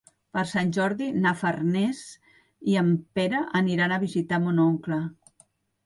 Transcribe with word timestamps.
Per 0.35 0.43
Sant 0.51 0.71
Jordi 0.77 1.09
na 1.25 1.33
Farners 1.41 2.01
i 2.73 2.81
en 2.83 2.91
Pere 3.21 3.45
aniran 3.63 3.95
a 4.01 4.05
visitar 4.09 4.45
mon 4.49 4.67
oncle. 4.69 5.03